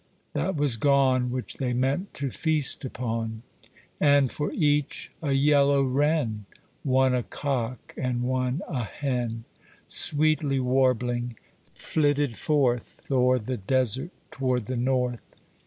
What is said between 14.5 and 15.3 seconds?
the north.